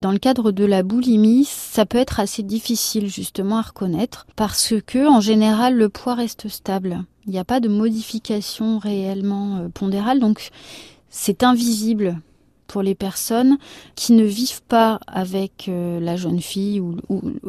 [0.00, 4.74] Dans le cadre de la boulimie, ça peut être assez difficile justement à reconnaître parce
[4.86, 7.02] que en général le poids reste stable.
[7.26, 10.50] Il n'y a pas de modification réellement euh, pondérale, donc
[11.08, 12.20] c'est invisible
[12.68, 13.58] pour les personnes
[13.96, 16.96] qui ne vivent pas avec euh, la jeune fille ou,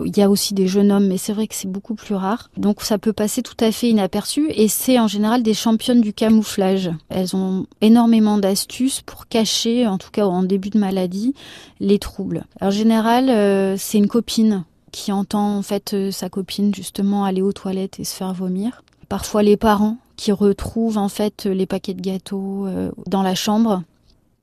[0.04, 2.50] il y a aussi des jeunes hommes mais c'est vrai que c'est beaucoup plus rare.
[2.58, 6.14] Donc ça peut passer tout à fait inaperçu et c'est en général des championnes du
[6.14, 6.90] camouflage.
[7.10, 11.36] Elles ont énormément d'astuces pour cacher en tout cas en début de maladie
[11.80, 12.46] les troubles.
[12.62, 17.42] En général euh, c'est une copine qui entend en fait euh, sa copine justement aller
[17.42, 18.84] aux toilettes et se faire vomir.
[19.10, 22.68] Parfois les parents qui retrouvent en fait les paquets de gâteaux
[23.08, 23.84] dans la chambre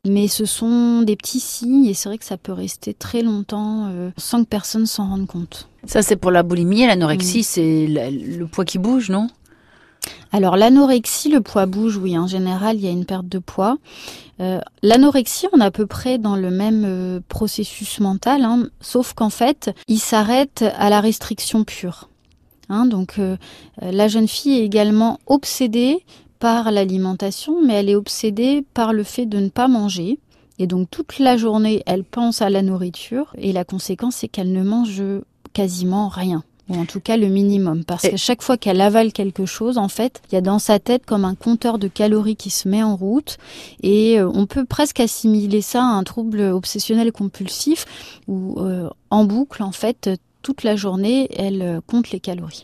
[0.06, 3.88] mais ce sont des petits signes et c'est vrai que ça peut rester très longtemps
[3.88, 5.68] euh, sans que personne s'en rende compte.
[5.84, 9.28] Ça, c'est pour la boulimie et l'anorexie, c'est le, poids qui bouge, non?
[10.32, 13.78] Alors l'anorexie, le poids bouge, oui, en général, il y a une perte de poids.
[14.40, 19.14] Euh, l'anorexie, on est à peu près dans le même euh, processus mental, hein, sauf
[19.14, 22.08] qu'en fait, il s'arrête à la restriction pure.
[22.68, 23.20] Hein, donc
[23.80, 26.02] la jeune fille est également obsédée
[26.38, 30.18] par l'alimentation, mais elle est obsédée par le fait de ne pas manger.
[30.58, 34.52] Et donc toute la journée, elle pense à la nourriture et la conséquence, c'est qu'elle
[34.52, 35.02] ne mange
[35.52, 37.84] quasiment rien ou en tout cas le minimum.
[37.84, 40.78] Parce que chaque fois qu'elle avale quelque chose, en fait, il y a dans sa
[40.78, 43.38] tête comme un compteur de calories qui se met en route,
[43.82, 47.84] et euh, on peut presque assimiler ça à un trouble obsessionnel compulsif,
[48.26, 50.10] où euh, en boucle, en fait,
[50.42, 52.54] toute la journée, elle euh, compte les calories.